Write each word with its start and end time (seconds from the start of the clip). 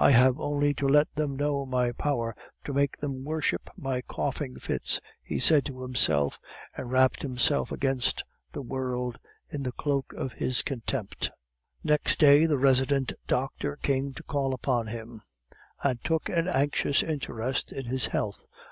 "I 0.00 0.10
have 0.10 0.40
only 0.40 0.74
to 0.74 0.88
let 0.88 1.14
them 1.14 1.36
know 1.36 1.64
my 1.64 1.92
power 1.92 2.34
to 2.64 2.72
make 2.72 2.98
them 2.98 3.22
worship 3.24 3.70
my 3.76 4.00
coughing 4.02 4.58
fits," 4.58 5.00
he 5.22 5.38
said 5.38 5.64
to 5.66 5.82
himself, 5.82 6.36
and 6.76 6.90
wrapped 6.90 7.22
himself 7.22 7.70
against 7.70 8.24
the 8.50 8.60
world 8.60 9.20
in 9.50 9.62
the 9.62 9.70
cloak 9.70 10.14
of 10.14 10.32
his 10.32 10.62
contempt. 10.62 11.30
Next 11.84 12.18
day 12.18 12.44
the 12.44 12.58
resident 12.58 13.12
doctor 13.28 13.76
came 13.76 14.12
to 14.14 14.24
call 14.24 14.52
upon 14.52 14.88
him, 14.88 15.22
and 15.80 16.02
took 16.02 16.28
an 16.28 16.48
anxious 16.48 17.04
interest 17.04 17.70
in 17.70 17.84
his 17.84 18.06
health. 18.06 18.40